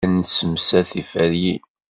[0.03, 1.61] La nessemsad tiferyin.